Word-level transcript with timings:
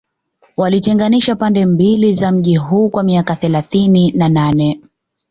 Walitenganisha 0.57 1.35
pande 1.35 1.65
mbili 1.65 2.13
za 2.13 2.31
mji 2.31 2.55
huu 2.57 2.89
kwa 2.89 3.03
miaka 3.03 3.35
thelathini 3.35 4.11
na 4.11 4.29
nane 4.29 4.81